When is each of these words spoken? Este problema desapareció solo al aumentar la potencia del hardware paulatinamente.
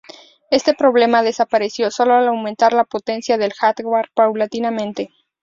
Este 0.49 0.73
problema 0.73 1.21
desapareció 1.21 1.91
solo 1.91 2.15
al 2.15 2.27
aumentar 2.27 2.73
la 2.73 2.85
potencia 2.85 3.37
del 3.37 3.53
hardware 3.53 4.09
paulatinamente. 4.15 5.11